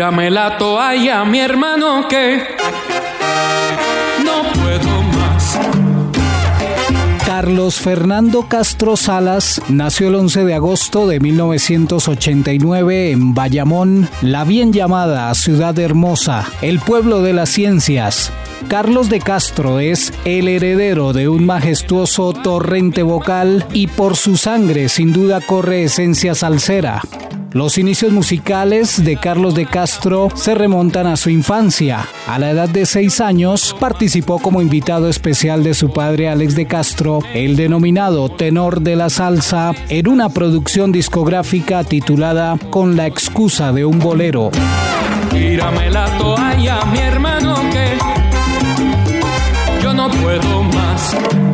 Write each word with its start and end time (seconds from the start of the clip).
Tírame 0.00 0.30
la 0.30 0.56
toalla, 0.56 1.26
mi 1.26 1.40
hermano, 1.40 2.08
que 2.08 2.38
no 4.24 4.50
puedo 4.58 5.02
más. 5.02 5.58
Carlos 7.26 7.74
Fernando 7.74 8.46
Castro 8.48 8.96
Salas 8.96 9.60
nació 9.68 10.08
el 10.08 10.14
11 10.14 10.46
de 10.46 10.54
agosto 10.54 11.06
de 11.06 11.20
1989 11.20 13.10
en 13.10 13.34
Bayamón, 13.34 14.08
la 14.22 14.44
bien 14.44 14.72
llamada 14.72 15.34
Ciudad 15.34 15.78
Hermosa, 15.78 16.46
el 16.62 16.78
pueblo 16.80 17.20
de 17.20 17.34
las 17.34 17.50
ciencias. 17.50 18.32
Carlos 18.68 19.10
de 19.10 19.20
Castro 19.20 19.80
es 19.80 20.14
el 20.24 20.48
heredero 20.48 21.12
de 21.12 21.28
un 21.28 21.44
majestuoso 21.44 22.32
torrente 22.32 23.02
vocal 23.02 23.66
y 23.74 23.86
por 23.86 24.16
su 24.16 24.38
sangre 24.38 24.88
sin 24.88 25.12
duda 25.12 25.42
corre 25.42 25.82
esencia 25.82 26.34
salsera. 26.34 27.02
Los 27.52 27.78
inicios 27.78 28.12
musicales 28.12 29.04
de 29.04 29.16
Carlos 29.16 29.56
de 29.56 29.66
Castro 29.66 30.28
se 30.36 30.54
remontan 30.54 31.08
a 31.08 31.16
su 31.16 31.30
infancia. 31.30 32.06
A 32.28 32.38
la 32.38 32.50
edad 32.50 32.68
de 32.68 32.86
seis 32.86 33.20
años 33.20 33.74
participó 33.80 34.38
como 34.38 34.62
invitado 34.62 35.08
especial 35.08 35.64
de 35.64 35.74
su 35.74 35.92
padre 35.92 36.28
Alex 36.28 36.54
de 36.54 36.66
Castro, 36.66 37.18
el 37.34 37.56
denominado 37.56 38.28
tenor 38.28 38.82
de 38.82 38.94
la 38.94 39.10
salsa, 39.10 39.72
en 39.88 40.06
una 40.06 40.28
producción 40.28 40.92
discográfica 40.92 41.82
titulada 41.82 42.56
Con 42.70 42.96
la 42.96 43.08
excusa 43.08 43.72
de 43.72 43.84
un 43.84 43.98
bolero. 43.98 44.52
Tírame 45.30 45.90
la 45.90 46.06
toalla, 46.18 46.84
mi 46.84 46.98
hermano, 46.98 47.56
que 47.72 47.98
yo 49.82 49.92
no 49.92 50.08
puedo 50.08 50.62
más. 50.62 51.49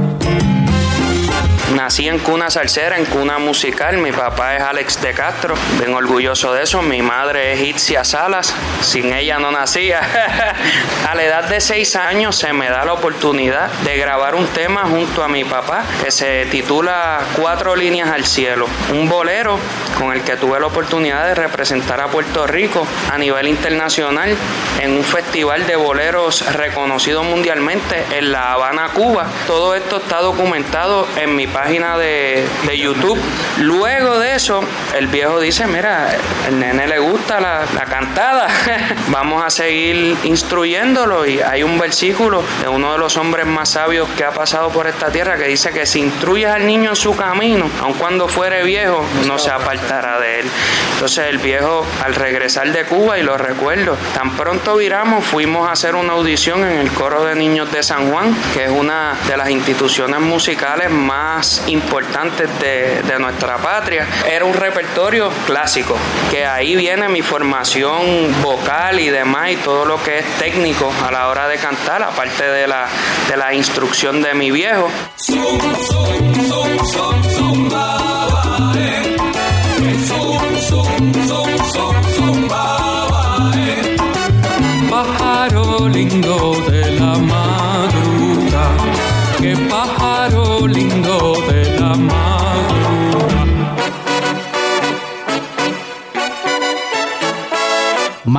Nací 1.75 2.09
en 2.09 2.21
cuna 2.21 2.49
salsera, 2.49 2.97
en 2.97 3.07
cuna 3.07 3.39
musical. 3.39 3.99
Mi 3.99 4.13
papá 4.13 4.55
es 4.55 4.63
Alex 4.63 5.03
de 5.03 5.13
Castro, 5.13 5.57
bien 5.79 5.95
orgulloso 5.95 6.55
de 6.55 6.63
eso. 6.63 6.81
Mi 6.81 7.03
madre 7.03 7.53
es 7.53 7.61
Itzia 7.61 8.05
Salas, 8.05 8.55
sin 8.83 9.13
ella 9.13 9.41
no 9.41 9.51
nacía. 9.51 10.01
a 11.09 11.15
la 11.17 11.25
edad 11.25 11.49
de 11.49 11.61
seis 11.61 11.97
años 11.97 12.37
se 12.37 12.53
me 12.53 12.71
da 12.71 12.85
la 12.85 12.93
oportunidad 12.93 13.69
de 13.85 13.97
grabar 13.97 14.37
un 14.37 14.47
tema 14.47 14.85
junto 14.85 15.25
a 15.25 15.29
mi 15.29 15.45
papá 15.45 15.83
que 16.05 16.13
se 16.13 16.47
titula 16.47 17.19
Cuatro 17.35 17.75
líneas 17.75 18.11
al 18.11 18.25
cielo. 18.25 18.69
Un 18.93 19.09
bolero 19.09 19.59
con 19.99 20.13
el 20.13 20.23
que 20.23 20.37
tuve 20.37 20.61
la 20.61 20.67
oportunidad 20.67 21.27
de 21.27 21.35
representar 21.35 22.01
a 22.01 22.07
Puerto 22.07 22.47
Rico 22.47 22.87
a 23.11 23.19
nivel 23.19 23.49
internacional 23.49 24.37
en 24.81 24.93
un 24.93 25.03
festival 25.03 25.67
de 25.67 25.75
boleros 25.75 26.45
reconocido 26.55 27.25
mundialmente 27.25 28.05
en 28.13 28.31
La 28.31 28.53
Habana, 28.53 28.91
Cuba. 28.95 29.27
Todo 29.49 29.75
esto 29.75 29.97
está 29.97 30.21
documentado 30.21 31.09
en 31.17 31.35
mi 31.35 31.49
página 31.57 31.97
de, 31.97 32.47
de, 32.67 32.79
YouTube. 32.79 33.19
Luego 33.61 34.19
de 34.19 34.35
eso, 34.35 34.61
el 34.95 35.07
viejo 35.07 35.41
dice, 35.41 35.67
mira, 35.67 36.15
el 36.47 36.61
nene 36.61 36.87
le 36.87 36.99
gusta 36.99 37.41
la, 37.41 37.65
la 37.75 37.87
cantada, 37.87 38.47
vamos 39.09 39.43
a 39.43 39.49
seguir 39.49 40.19
instruyéndolo 40.25 41.25
y 41.25 41.41
hay 41.41 41.63
un 41.63 41.79
versículo 41.79 42.43
de 42.61 42.69
uno 42.69 42.93
de 42.93 42.99
los 42.99 43.17
hombres 43.17 43.47
más 43.47 43.71
sabios 43.71 44.07
que 44.19 44.25
ha 44.25 44.33
pasado 44.33 44.69
por 44.69 44.87
esta 44.87 45.11
tierra 45.11 45.39
que 45.39 45.49
dice 45.49 45.71
que 45.71 45.87
si 45.87 46.01
instruyes 46.01 46.51
al 46.51 46.67
niño 46.67 46.91
en 46.91 46.97
su 46.97 47.17
camino, 47.17 47.71
aun 47.81 47.95
cuando 47.95 48.29
fuere 48.29 48.63
viejo, 48.63 49.03
no 49.27 49.39
se 49.39 49.51
apartará 49.51 50.21
de 50.21 50.41
él. 50.41 50.47
Entonces 50.93 51.27
el 51.27 51.39
viejo 51.39 51.87
al 52.05 52.15
regresar 52.15 52.71
de 52.71 52.85
Cuba, 52.85 53.19
y 53.19 53.23
lo 53.23 53.39
recuerdo, 53.39 53.97
tan 54.13 54.37
pronto 54.37 54.77
viramos, 54.77 55.25
fuimos 55.25 55.67
a 55.67 55.73
hacer 55.73 55.95
una 55.95 56.13
audición 56.13 56.65
en 56.65 56.81
el 56.81 56.91
coro 56.91 57.25
de 57.25 57.35
niños 57.35 57.73
de 57.73 57.83
San 57.83 58.11
Juan, 58.11 58.37
que 58.53 58.65
es 58.65 58.71
una 58.71 59.15
de 59.27 59.39
las 59.39 59.49
instituciones 59.49 60.21
musicales 60.21 60.91
más 60.91 61.46
importantes 61.67 62.49
de, 62.61 63.03
de, 63.03 63.19
nuestra 63.19 63.57
patria. 63.59 64.07
Era 64.31 64.45
un 64.45 64.55
repertorio 64.55 65.31
clásico, 65.47 65.97
que 66.31 66.47
ahí 66.47 66.77
viene 66.77 67.09
mi 67.09 67.23
formación 67.23 68.01
vocal 68.43 69.01
y 69.01 69.09
demás, 69.09 69.51
y 69.53 69.57
todo 69.57 69.85
lo 69.85 70.03
que 70.03 70.19
es 70.19 70.27
técnico 70.39 70.93
a 71.05 71.11
la 71.11 71.29
hora 71.29 71.49
de 71.49 71.57
cantar, 71.59 72.03
aparte 72.03 72.45
de 72.45 72.67
la, 72.67 72.87
de 73.29 73.37
la 73.37 73.55
instrucción 73.55 74.23
de 74.23 74.35
mi 74.35 74.51
viejo. 74.51 74.89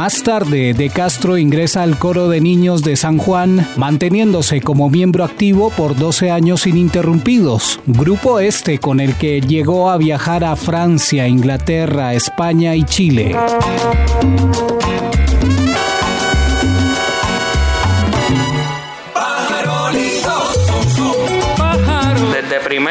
Más 0.07 0.23
tarde, 0.23 0.73
De 0.73 0.89
Castro 0.89 1.37
ingresa 1.37 1.83
al 1.83 1.99
coro 1.99 2.29
de 2.29 2.39
niños 2.39 2.81
de 2.81 2.95
San 2.95 3.17
Juan, 3.17 3.67
manteniéndose 3.75 4.61
como 4.61 4.89
miembro 4.89 5.25
activo 5.25 5.69
por 5.69 5.97
12 5.97 6.31
años 6.31 6.65
ininterrumpidos, 6.65 7.81
grupo 7.85 8.39
este 8.39 8.79
con 8.79 9.01
el 9.01 9.15
que 9.15 9.41
llegó 9.41 9.89
a 9.89 9.97
viajar 9.97 10.45
a 10.45 10.55
Francia, 10.55 11.27
Inglaterra, 11.27 12.13
España 12.13 12.73
y 12.77 12.83
Chile. 12.85 13.35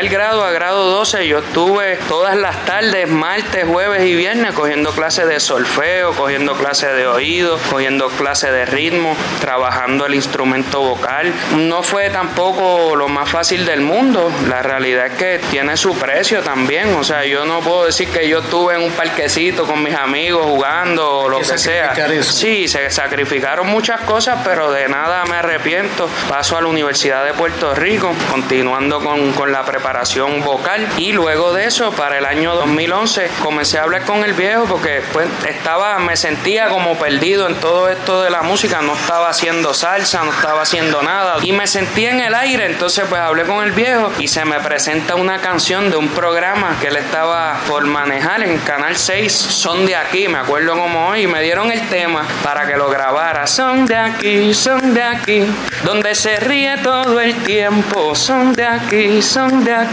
Primer 0.06 0.26
grado 0.26 0.44
a 0.44 0.52
grado 0.52 0.90
12 0.90 1.26
yo 1.26 1.38
estuve 1.38 1.96
todas 2.08 2.36
las 2.36 2.64
tardes, 2.64 3.08
martes, 3.08 3.64
jueves 3.66 4.02
y 4.04 4.14
viernes 4.14 4.52
cogiendo 4.52 4.92
clases 4.92 5.26
de 5.26 5.40
solfeo, 5.40 6.12
cogiendo 6.12 6.54
clases 6.54 6.94
de 6.94 7.06
oído, 7.06 7.58
cogiendo 7.70 8.08
clases 8.10 8.52
de 8.52 8.66
ritmo, 8.66 9.16
trabajando 9.40 10.06
el 10.06 10.14
instrumento 10.14 10.80
vocal. 10.80 11.32
No 11.56 11.82
fue 11.82 12.10
tampoco 12.10 12.94
lo 12.94 13.08
más 13.08 13.28
fácil 13.28 13.66
del 13.66 13.80
mundo, 13.80 14.30
la 14.48 14.62
realidad 14.62 15.06
es 15.06 15.12
que 15.14 15.40
tiene 15.50 15.76
su 15.76 15.94
precio 15.96 16.40
también, 16.40 16.94
o 16.94 17.02
sea, 17.02 17.24
yo 17.24 17.44
no 17.44 17.60
puedo 17.60 17.86
decir 17.86 18.08
que 18.08 18.28
yo 18.28 18.38
estuve 18.38 18.76
en 18.76 18.82
un 18.82 18.92
parquecito 18.92 19.64
con 19.64 19.82
mis 19.82 19.94
amigos 19.94 20.46
jugando 20.46 21.20
o 21.20 21.28
lo 21.28 21.40
que, 21.40 21.48
que 21.48 21.58
sea. 21.58 21.92
Eso. 21.92 22.32
Sí, 22.32 22.68
se 22.68 22.90
sacrificaron 22.90 23.66
muchas 23.66 24.00
cosas, 24.02 24.40
pero 24.44 24.70
de 24.70 24.88
nada 24.88 25.24
me 25.24 25.36
arrepiento. 25.36 26.08
Paso 26.28 26.56
a 26.56 26.60
la 26.60 26.68
Universidad 26.68 27.24
de 27.24 27.34
Puerto 27.34 27.74
Rico, 27.74 28.12
continuando 28.30 29.00
con, 29.00 29.32
con 29.32 29.50
la 29.50 29.64
preparación 29.64 29.95
vocal. 30.44 30.86
Y 30.98 31.12
luego 31.12 31.52
de 31.52 31.64
eso 31.64 31.90
para 31.92 32.18
el 32.18 32.26
año 32.26 32.54
2011 32.54 33.30
comencé 33.42 33.78
a 33.78 33.84
hablar 33.84 34.04
con 34.04 34.24
el 34.24 34.34
viejo 34.34 34.64
porque 34.64 35.02
pues 35.12 35.26
estaba 35.46 35.98
me 35.98 36.16
sentía 36.16 36.68
como 36.68 36.98
perdido 36.98 37.48
en 37.48 37.54
todo 37.56 37.88
esto 37.88 38.22
de 38.22 38.30
la 38.30 38.42
música. 38.42 38.82
No 38.82 38.94
estaba 38.94 39.30
haciendo 39.30 39.72
salsa 39.72 40.22
no 40.24 40.32
estaba 40.32 40.62
haciendo 40.62 41.02
nada. 41.02 41.38
Y 41.42 41.52
me 41.52 41.66
sentía 41.66 42.10
en 42.10 42.20
el 42.20 42.34
aire. 42.34 42.66
Entonces 42.66 43.06
pues 43.08 43.20
hablé 43.20 43.44
con 43.44 43.64
el 43.64 43.72
viejo 43.72 44.12
y 44.18 44.28
se 44.28 44.44
me 44.44 44.60
presenta 44.60 45.14
una 45.14 45.40
canción 45.40 45.90
de 45.90 45.96
un 45.96 46.08
programa 46.08 46.76
que 46.80 46.88
él 46.88 46.96
estaba 46.96 47.58
por 47.66 47.84
manejar 47.86 48.42
en 48.42 48.58
Canal 48.58 48.96
6 48.96 49.32
son 49.32 49.86
de 49.86 49.96
aquí 49.96 50.28
me 50.28 50.38
acuerdo 50.38 50.76
como 50.76 51.08
hoy. 51.08 51.22
Y 51.22 51.26
me 51.26 51.42
dieron 51.42 51.72
el 51.72 51.88
tema 51.88 52.26
para 52.42 52.66
que 52.66 52.76
lo 52.76 52.88
grabara. 52.90 53.46
Son 53.46 53.86
de 53.86 53.96
aquí 53.96 54.52
son 54.52 54.92
de 54.92 55.02
aquí 55.02 55.46
donde 55.84 56.14
se 56.14 56.36
ríe 56.36 56.76
todo 56.82 57.18
el 57.18 57.34
tiempo. 57.44 58.14
Son 58.14 58.52
de 58.52 58.66
aquí 58.66 59.06
son 59.22 59.64
de 59.64 59.72
aquí, 59.72 59.85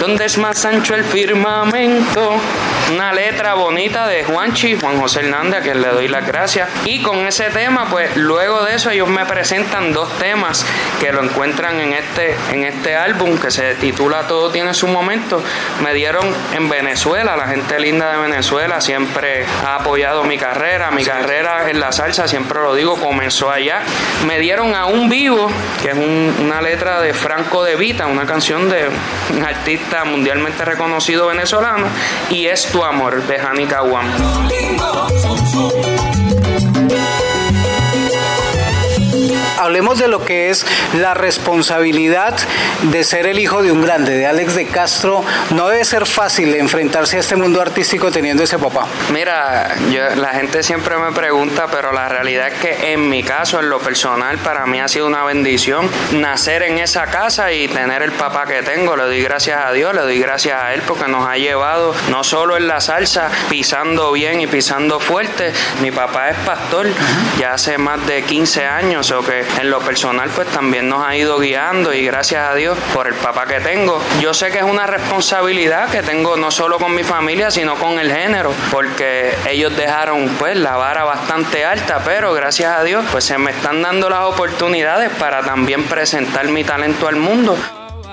donde 0.00 0.24
es 0.24 0.38
más 0.38 0.64
ancho 0.64 0.94
el 0.94 1.04
firmamento, 1.04 2.36
una 2.92 3.12
letra 3.12 3.54
bonita 3.54 4.06
de 4.06 4.24
Juanchi, 4.24 4.78
Juan 4.78 5.00
José 5.00 5.20
Hernández, 5.20 5.60
a 5.60 5.62
quien 5.62 5.80
le 5.80 5.88
doy 5.88 6.08
las 6.08 6.26
gracias. 6.26 6.68
Y 6.84 7.02
con 7.02 7.26
ese 7.26 7.44
tema, 7.50 7.86
pues 7.90 8.16
luego 8.16 8.62
de 8.64 8.74
eso 8.74 8.90
ellos 8.90 9.08
me 9.08 9.24
presentan 9.24 9.92
dos 9.92 10.10
temas 10.18 10.64
que 11.00 11.12
lo 11.12 11.22
encuentran 11.22 11.80
en 11.80 11.94
este, 11.94 12.36
en 12.52 12.64
este 12.64 12.94
álbum 12.94 13.38
que 13.38 13.50
se 13.50 13.74
titula 13.76 14.26
Todo 14.26 14.50
tiene 14.50 14.74
su 14.74 14.86
momento. 14.86 15.42
Me 15.82 15.94
dieron 15.94 16.26
en 16.52 16.68
Venezuela, 16.68 17.36
la 17.36 17.48
gente 17.48 17.78
linda 17.80 18.12
de 18.12 18.18
Venezuela 18.18 18.80
siempre 18.80 19.46
ha 19.64 19.76
apoyado 19.76 20.24
mi 20.24 20.38
carrera, 20.38 20.90
mi 20.90 21.04
carrera 21.04 21.70
en 21.70 21.80
la 21.80 21.92
salsa, 21.92 22.28
siempre 22.28 22.60
lo 22.60 22.74
digo, 22.74 22.96
comenzó 22.96 23.50
allá. 23.50 23.82
Me 24.26 24.38
dieron 24.38 24.74
a 24.74 24.86
un 24.86 25.08
vivo, 25.08 25.50
que 25.82 25.90
es 25.90 25.96
una 25.96 26.60
letra 26.60 27.00
de 27.00 27.14
Franco 27.14 27.64
de 27.64 27.76
Vita, 27.76 28.06
una 28.06 28.26
canción 28.26 28.68
de 28.68 28.88
un 29.32 29.44
artista 29.44 30.04
mundialmente 30.04 30.64
reconocido 30.64 31.26
venezolano, 31.28 31.88
y 32.30 32.46
es 32.46 32.66
Tu 32.66 32.83
Amor 32.84 33.26
de 33.26 33.38
Hanika 33.38 33.82
hablemos 39.64 39.98
de 39.98 40.08
lo 40.08 40.24
que 40.24 40.50
es 40.50 40.64
la 40.94 41.14
responsabilidad 41.14 42.36
de 42.82 43.04
ser 43.04 43.26
el 43.26 43.38
hijo 43.38 43.62
de 43.62 43.72
un 43.72 43.82
grande, 43.82 44.16
de 44.16 44.26
Alex 44.26 44.54
de 44.54 44.66
Castro. 44.66 45.24
No 45.50 45.68
debe 45.68 45.84
ser 45.84 46.06
fácil 46.06 46.54
enfrentarse 46.54 47.16
a 47.16 47.20
este 47.20 47.36
mundo 47.36 47.60
artístico 47.60 48.10
teniendo 48.10 48.42
ese 48.42 48.58
papá. 48.58 48.86
Mira, 49.12 49.74
la 50.16 50.28
gente 50.28 50.62
siempre 50.62 50.96
me 50.98 51.12
pregunta, 51.12 51.66
pero 51.70 51.92
la 51.92 52.08
realidad 52.08 52.48
es 52.48 52.54
que 52.54 52.92
en 52.92 53.08
mi 53.08 53.22
caso, 53.22 53.58
en 53.60 53.70
lo 53.70 53.78
personal, 53.78 54.38
para 54.38 54.66
mí 54.66 54.80
ha 54.80 54.88
sido 54.88 55.06
una 55.06 55.24
bendición 55.24 55.88
nacer 56.12 56.62
en 56.62 56.78
esa 56.78 57.06
casa 57.06 57.52
y 57.52 57.68
tener 57.68 58.02
el 58.02 58.12
papá 58.12 58.46
que 58.46 58.62
tengo. 58.62 58.96
Le 58.96 59.04
doy 59.04 59.22
gracias 59.22 59.64
a 59.64 59.72
Dios, 59.72 59.94
le 59.94 60.02
doy 60.02 60.18
gracias 60.18 60.62
a 60.62 60.74
él 60.74 60.82
porque 60.86 61.08
nos 61.08 61.26
ha 61.26 61.36
llevado 61.36 61.94
no 62.10 62.22
solo 62.22 62.56
en 62.56 62.68
la 62.68 62.80
salsa, 62.80 63.30
pisando 63.48 64.12
bien 64.12 64.40
y 64.40 64.46
pisando 64.46 65.00
fuerte. 65.00 65.52
Mi 65.80 65.90
papá 65.90 66.28
es 66.28 66.36
pastor 66.38 66.86
ya 67.38 67.54
hace 67.54 67.78
más 67.78 68.06
de 68.06 68.22
15 68.22 68.66
años, 68.66 69.10
o 69.10 69.22
que 69.22 69.44
en 69.60 69.70
lo 69.70 69.80
personal 69.80 70.30
pues 70.34 70.48
también 70.48 70.88
nos 70.88 71.04
ha 71.04 71.16
ido 71.16 71.38
guiando 71.38 71.94
y 71.94 72.04
gracias 72.04 72.48
a 72.50 72.54
Dios 72.54 72.78
por 72.92 73.06
el 73.06 73.14
papá 73.14 73.46
que 73.46 73.60
tengo. 73.60 74.00
Yo 74.20 74.34
sé 74.34 74.50
que 74.50 74.58
es 74.58 74.64
una 74.64 74.86
responsabilidad 74.86 75.90
que 75.90 76.02
tengo 76.02 76.36
no 76.36 76.50
solo 76.50 76.78
con 76.78 76.94
mi 76.94 77.02
familia, 77.02 77.50
sino 77.50 77.74
con 77.76 77.98
el 77.98 78.12
género, 78.12 78.52
porque 78.70 79.32
ellos 79.50 79.76
dejaron 79.76 80.28
pues 80.38 80.56
la 80.56 80.76
vara 80.76 81.04
bastante 81.04 81.64
alta, 81.64 82.02
pero 82.04 82.32
gracias 82.34 82.78
a 82.78 82.84
Dios 82.84 83.04
pues 83.10 83.24
se 83.24 83.38
me 83.38 83.50
están 83.50 83.82
dando 83.82 84.10
las 84.10 84.22
oportunidades 84.22 85.10
para 85.18 85.42
también 85.42 85.84
presentar 85.84 86.48
mi 86.48 86.64
talento 86.64 87.08
al 87.08 87.16
mundo. 87.16 87.56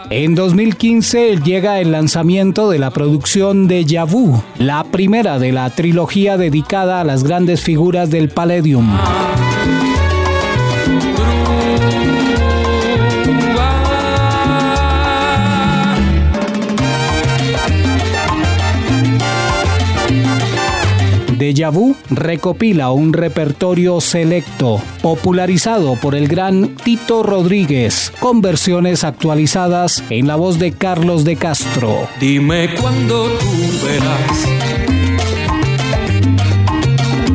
En 0.09 0.35
2015 0.35 1.37
llega 1.37 1.79
el 1.79 1.93
lanzamiento 1.93 2.69
de 2.69 2.79
la 2.79 2.91
producción 2.91 3.69
de 3.69 3.85
Yavu, 3.85 4.43
la 4.57 4.83
primera 4.83 5.39
de 5.39 5.53
la 5.53 5.69
trilogía 5.69 6.35
dedicada 6.35 6.99
a 6.99 7.05
las 7.05 7.23
grandes 7.23 7.61
figuras 7.61 8.09
del 8.09 8.27
Palladium. 8.27 8.89
Deja 21.41 21.71
Vu 21.71 21.95
recopila 22.11 22.91
un 22.91 23.13
repertorio 23.13 23.99
selecto, 23.99 24.79
popularizado 25.01 25.95
por 25.95 26.13
el 26.13 26.27
gran 26.27 26.75
Tito 26.75 27.23
Rodríguez, 27.23 28.13
con 28.19 28.41
versiones 28.41 29.03
actualizadas 29.03 30.03
en 30.11 30.27
la 30.27 30.35
voz 30.35 30.59
de 30.59 30.71
Carlos 30.71 31.23
de 31.23 31.37
Castro. 31.37 32.07
Dime 32.19 32.75
cuándo 32.79 33.25
tú 33.39 33.87
verás 33.87 34.45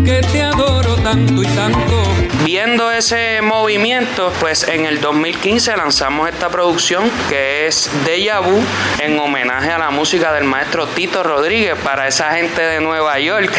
que 0.04 0.20
te 0.28 0.40
adoro 0.40 0.94
tanto 1.02 1.42
y 1.42 1.46
tanto 1.46 2.05
Viendo 2.44 2.90
ese 2.90 3.40
movimiento, 3.40 4.32
pues 4.40 4.66
en 4.66 4.84
el 4.86 5.00
2015 5.00 5.76
lanzamos 5.76 6.28
esta 6.28 6.48
producción 6.48 7.10
que 7.28 7.66
es 7.66 7.90
Deja 8.04 8.40
Vu 8.40 8.60
en 9.00 9.18
homenaje 9.18 9.70
a 9.70 9.78
la 9.78 9.90
música 9.90 10.32
del 10.32 10.44
maestro 10.44 10.86
Tito 10.88 11.22
Rodríguez 11.22 11.76
para 11.82 12.08
esa 12.08 12.32
gente 12.32 12.60
de 12.62 12.80
Nueva 12.80 13.18
York 13.20 13.52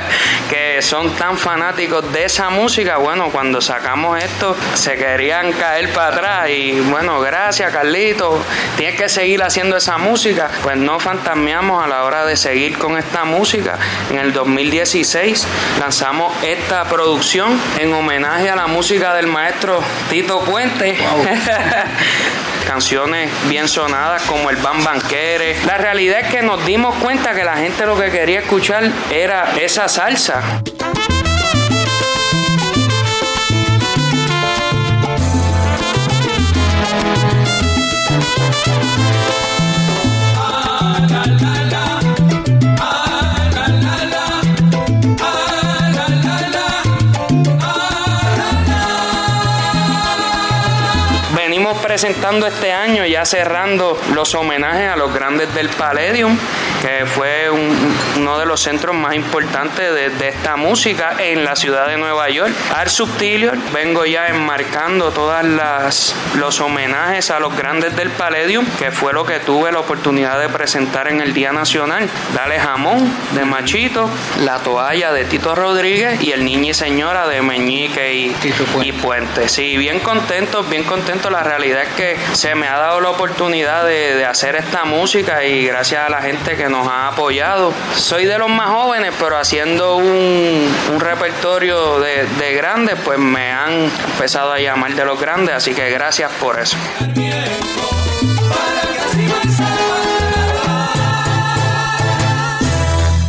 que 0.50 0.82
son 0.82 1.14
tan 1.14 1.36
fanáticos 1.36 2.12
de 2.12 2.24
esa 2.24 2.50
música. 2.50 2.96
Bueno, 2.96 3.30
cuando 3.30 3.60
sacamos 3.60 4.22
esto 4.22 4.56
se 4.74 4.96
querían 4.96 5.52
caer 5.52 5.92
para 5.92 6.08
atrás 6.08 6.50
y 6.50 6.80
bueno, 6.80 7.20
gracias 7.20 7.72
Carlito, 7.72 8.42
tienes 8.76 8.96
que 8.96 9.08
seguir 9.08 9.42
haciendo 9.42 9.76
esa 9.76 9.98
música. 9.98 10.50
Pues 10.62 10.76
no 10.76 10.98
fantasmeamos 10.98 11.84
a 11.84 11.86
la 11.86 12.04
hora 12.04 12.24
de 12.24 12.36
seguir 12.36 12.78
con 12.78 12.98
esta 12.98 13.24
música. 13.24 13.78
En 14.10 14.18
el 14.18 14.32
2016 14.32 15.46
lanzamos 15.78 16.32
esta 16.42 16.84
producción 16.84 17.58
en 17.78 17.92
homenaje 17.92 18.07
a 18.10 18.56
la 18.56 18.66
música 18.66 19.12
del 19.12 19.26
maestro 19.26 19.80
Tito 20.08 20.40
Puente. 20.40 20.96
Canciones 22.66 23.30
bien 23.48 23.68
sonadas 23.68 24.22
como 24.22 24.48
el 24.48 24.56
Bam 24.56 24.82
Banquere. 24.82 25.56
La 25.66 25.76
realidad 25.76 26.20
es 26.20 26.28
que 26.28 26.40
nos 26.40 26.64
dimos 26.64 26.94
cuenta 26.96 27.34
que 27.34 27.44
la 27.44 27.56
gente 27.58 27.84
lo 27.84 27.98
que 28.00 28.10
quería 28.10 28.40
escuchar 28.40 28.90
era 29.10 29.52
esa 29.58 29.88
salsa. 29.88 30.62
Presentando 51.76 52.46
este 52.46 52.72
año, 52.72 53.04
ya 53.04 53.24
cerrando 53.24 54.00
los 54.14 54.34
homenajes 54.34 54.88
a 54.88 54.96
los 54.96 55.12
grandes 55.12 55.54
del 55.54 55.68
Palladium, 55.68 56.38
que 56.80 57.06
fue 57.06 57.50
uno 57.50 58.38
de 58.38 58.46
los 58.46 58.60
centros 58.60 58.94
más 58.94 59.14
importantes 59.14 59.94
de, 59.94 60.28
esta 60.28 60.56
música 60.56 61.16
en 61.18 61.44
la 61.44 61.56
ciudad 61.56 61.88
de 61.88 61.96
Nueva 61.96 62.28
York. 62.28 62.52
Art 62.74 62.90
Subtilior, 62.90 63.56
vengo 63.72 64.04
ya 64.04 64.28
enmarcando 64.28 65.10
todas 65.10 65.44
las 65.44 66.14
los 66.36 66.60
homenajes 66.60 67.30
a 67.30 67.40
los 67.40 67.56
grandes 67.56 67.96
del 67.96 68.10
Palladium, 68.10 68.66
que 68.78 68.90
fue 68.90 69.12
lo 69.12 69.24
que 69.24 69.40
tuve 69.40 69.72
la 69.72 69.80
oportunidad 69.80 70.38
de 70.38 70.48
presentar 70.48 71.08
en 71.08 71.20
el 71.20 71.32
Día 71.32 71.52
Nacional. 71.52 72.08
Dale 72.34 72.60
jamón 72.60 73.10
de 73.34 73.44
Machito, 73.44 74.08
la 74.44 74.58
toalla 74.58 75.12
de 75.12 75.24
Tito 75.24 75.54
Rodríguez 75.54 76.20
y 76.22 76.32
el 76.32 76.44
niño 76.44 76.70
y 76.70 76.74
señora 76.74 77.26
de 77.26 77.42
Meñique 77.42 78.14
y, 78.14 78.36
y 78.82 78.92
Puente. 78.92 79.48
Sí, 79.48 79.76
bien 79.76 80.00
contentos, 80.00 80.68
bien 80.68 80.84
contentos. 80.84 81.30
La 81.32 81.42
realidad 81.42 81.82
es 81.82 81.88
que 81.94 82.16
se 82.34 82.54
me 82.54 82.68
ha 82.68 82.78
dado 82.78 83.00
la 83.00 83.10
oportunidad 83.10 83.86
de, 83.86 84.24
hacer 84.24 84.56
esta 84.56 84.84
música 84.84 85.44
y 85.44 85.66
gracias 85.66 86.06
a 86.06 86.10
la 86.10 86.20
gente 86.20 86.56
que 86.56 86.67
nos 86.68 86.86
ha 86.86 87.08
apoyado. 87.08 87.72
Soy 87.94 88.24
de 88.24 88.38
los 88.38 88.48
más 88.48 88.68
jóvenes, 88.68 89.12
pero 89.18 89.38
haciendo 89.38 89.96
un, 89.96 90.68
repertorio 90.98 92.00
de, 92.00 92.26
de 92.26 92.54
grandes, 92.54 92.96
pues 93.04 93.18
me 93.18 93.52
han 93.52 93.90
empezado 94.12 94.52
a 94.52 94.58
llamar 94.58 94.94
de 94.94 95.04
los 95.04 95.20
grandes, 95.20 95.54
así 95.54 95.74
que 95.74 95.90
gracias 95.90 96.30
por 96.40 96.58
eso. 96.58 96.76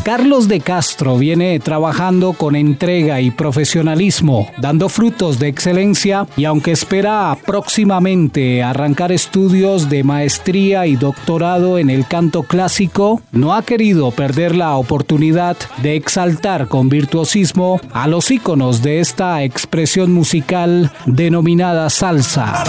Carlos 0.09 0.47
de 0.47 0.59
Castro 0.59 1.19
viene 1.19 1.59
trabajando 1.59 2.33
con 2.33 2.55
entrega 2.55 3.21
y 3.21 3.29
profesionalismo, 3.29 4.49
dando 4.57 4.89
frutos 4.89 5.37
de 5.37 5.49
excelencia 5.49 6.25
y 6.35 6.45
aunque 6.45 6.71
espera 6.71 7.37
próximamente 7.45 8.63
arrancar 8.63 9.11
estudios 9.11 9.87
de 9.87 10.03
maestría 10.03 10.87
y 10.87 10.95
doctorado 10.95 11.77
en 11.77 11.91
el 11.91 12.07
canto 12.07 12.41
clásico, 12.41 13.21
no 13.31 13.53
ha 13.53 13.61
querido 13.61 14.09
perder 14.09 14.55
la 14.55 14.77
oportunidad 14.77 15.55
de 15.83 15.95
exaltar 15.95 16.67
con 16.67 16.89
virtuosismo 16.89 17.79
a 17.93 18.07
los 18.07 18.31
íconos 18.31 18.81
de 18.81 19.01
esta 19.01 19.43
expresión 19.43 20.11
musical 20.11 20.91
denominada 21.05 21.87
salsa. 21.91 22.63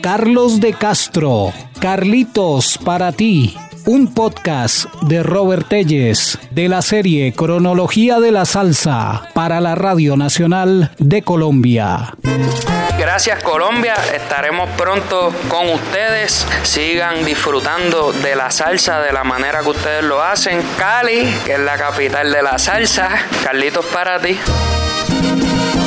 Carlos 0.00 0.60
de 0.60 0.74
Castro 0.74 1.52
Carlitos 1.84 2.78
para 2.78 3.12
ti, 3.12 3.54
un 3.84 4.14
podcast 4.14 4.86
de 5.02 5.22
Robert 5.22 5.68
Telles 5.68 6.38
de 6.50 6.66
la 6.66 6.80
serie 6.80 7.34
Cronología 7.34 8.20
de 8.20 8.32
la 8.32 8.46
Salsa 8.46 9.28
para 9.34 9.60
la 9.60 9.74
Radio 9.74 10.16
Nacional 10.16 10.92
de 10.98 11.20
Colombia. 11.20 12.14
Gracias 12.98 13.42
Colombia, 13.42 13.96
estaremos 14.14 14.70
pronto 14.78 15.30
con 15.50 15.68
ustedes. 15.74 16.46
Sigan 16.62 17.22
disfrutando 17.22 18.14
de 18.14 18.34
la 18.34 18.50
salsa 18.50 19.00
de 19.00 19.12
la 19.12 19.22
manera 19.22 19.60
que 19.60 19.68
ustedes 19.68 20.04
lo 20.04 20.22
hacen. 20.22 20.62
Cali, 20.78 21.34
que 21.44 21.52
es 21.52 21.60
la 21.60 21.76
capital 21.76 22.32
de 22.32 22.42
la 22.42 22.58
salsa. 22.58 23.10
Carlitos 23.44 23.84
para 23.84 24.18
ti. 24.18 24.38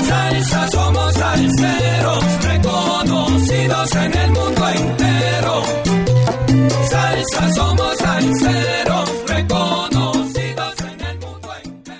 Salsa 0.07 0.67
somos 0.67 1.11
salseros, 1.15 2.43
reconocidos 2.43 3.95
en 3.95 4.13
el 4.13 4.29
mundo 4.29 4.69
entero. 4.69 5.86
Salsa 7.25 7.53
somos 7.55 7.97
salseros 7.97 9.09
reconocidos 9.27 10.75
en 10.81 11.01
el 11.05 11.19
mundo 11.19 11.49
entero. 11.63 11.97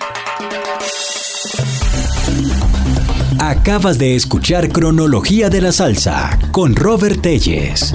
Acabas 3.40 3.98
de 3.98 4.14
escuchar 4.14 4.68
Cronología 4.70 5.48
de 5.50 5.60
la 5.60 5.72
Salsa 5.72 6.38
con 6.52 6.76
Robert 6.76 7.20
Telles. 7.20 7.94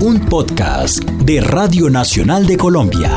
Un 0.00 0.20
podcast 0.20 1.02
de 1.04 1.40
Radio 1.40 1.90
Nacional 1.90 2.46
de 2.46 2.56
Colombia. 2.56 3.10